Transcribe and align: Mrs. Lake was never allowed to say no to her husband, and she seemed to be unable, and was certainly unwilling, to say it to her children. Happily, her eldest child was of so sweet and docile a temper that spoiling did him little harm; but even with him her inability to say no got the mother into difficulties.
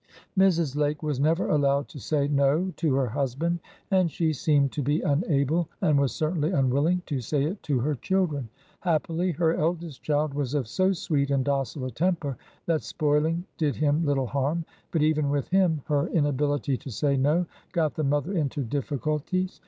Mrs. 0.35 0.75
Lake 0.75 1.03
was 1.03 1.19
never 1.19 1.47
allowed 1.47 1.87
to 1.89 1.99
say 1.99 2.27
no 2.27 2.73
to 2.77 2.95
her 2.95 3.05
husband, 3.05 3.59
and 3.91 4.09
she 4.09 4.33
seemed 4.33 4.71
to 4.71 4.81
be 4.81 5.01
unable, 5.03 5.69
and 5.79 5.99
was 6.01 6.11
certainly 6.11 6.49
unwilling, 6.51 7.03
to 7.05 7.21
say 7.21 7.43
it 7.43 7.61
to 7.61 7.77
her 7.81 7.93
children. 7.93 8.49
Happily, 8.79 9.29
her 9.33 9.53
eldest 9.53 10.01
child 10.01 10.33
was 10.33 10.55
of 10.55 10.67
so 10.67 10.91
sweet 10.91 11.29
and 11.29 11.45
docile 11.45 11.85
a 11.85 11.91
temper 11.91 12.35
that 12.65 12.81
spoiling 12.81 13.43
did 13.59 13.75
him 13.75 14.03
little 14.03 14.25
harm; 14.25 14.65
but 14.91 15.03
even 15.03 15.29
with 15.29 15.47
him 15.49 15.83
her 15.85 16.07
inability 16.07 16.77
to 16.77 16.89
say 16.89 17.15
no 17.15 17.45
got 17.71 17.93
the 17.93 18.03
mother 18.03 18.33
into 18.33 18.63
difficulties. 18.63 19.59